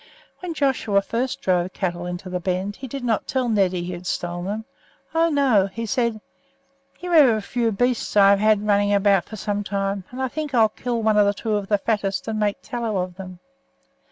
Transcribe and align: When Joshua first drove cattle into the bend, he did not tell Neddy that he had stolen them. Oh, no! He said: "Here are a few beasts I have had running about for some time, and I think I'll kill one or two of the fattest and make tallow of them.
When 0.39 0.55
Joshua 0.55 0.99
first 1.03 1.41
drove 1.41 1.73
cattle 1.73 2.07
into 2.07 2.27
the 2.27 2.39
bend, 2.39 2.77
he 2.77 2.87
did 2.87 3.03
not 3.03 3.27
tell 3.27 3.47
Neddy 3.47 3.81
that 3.81 3.85
he 3.85 3.91
had 3.93 4.07
stolen 4.07 4.45
them. 4.47 4.65
Oh, 5.13 5.29
no! 5.29 5.67
He 5.67 5.85
said: 5.85 6.19
"Here 6.97 7.13
are 7.13 7.37
a 7.37 7.41
few 7.43 7.71
beasts 7.71 8.17
I 8.17 8.31
have 8.31 8.39
had 8.39 8.65
running 8.65 8.95
about 8.95 9.25
for 9.25 9.35
some 9.35 9.63
time, 9.63 10.03
and 10.09 10.19
I 10.19 10.27
think 10.27 10.55
I'll 10.55 10.69
kill 10.69 11.03
one 11.03 11.19
or 11.19 11.33
two 11.33 11.55
of 11.55 11.67
the 11.67 11.77
fattest 11.77 12.27
and 12.27 12.39
make 12.39 12.57
tallow 12.63 12.97
of 12.97 13.17
them. 13.17 13.41